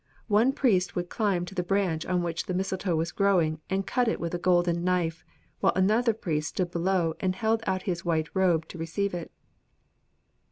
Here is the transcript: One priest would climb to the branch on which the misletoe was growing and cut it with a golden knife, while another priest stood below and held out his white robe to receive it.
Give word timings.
One 0.29 0.51
priest 0.51 0.95
would 0.95 1.11
climb 1.11 1.45
to 1.45 1.53
the 1.53 1.61
branch 1.61 2.07
on 2.07 2.23
which 2.23 2.47
the 2.47 2.55
misletoe 2.55 2.95
was 2.97 3.11
growing 3.11 3.61
and 3.69 3.85
cut 3.85 4.07
it 4.07 4.19
with 4.19 4.33
a 4.33 4.39
golden 4.39 4.83
knife, 4.83 5.23
while 5.59 5.73
another 5.75 6.15
priest 6.15 6.49
stood 6.49 6.71
below 6.71 7.13
and 7.19 7.35
held 7.35 7.61
out 7.67 7.83
his 7.83 8.03
white 8.03 8.29
robe 8.35 8.67
to 8.69 8.79
receive 8.79 9.13
it. 9.13 9.31